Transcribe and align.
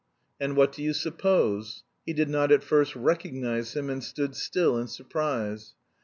And, 0.39 0.57
what 0.57 0.71
do 0.71 0.81
you 0.81 0.93
suppose? 0.93 1.83
He 2.07 2.13
did 2.13 2.27
not 2.27 2.51
at 2.51 2.63
first 2.63 2.95
recognise 2.95 3.75
him, 3.75 3.87
and 3.91 4.03
stood 4.03 4.35
still 4.35 4.75
in 4.79 4.87
surprise. 4.87 5.75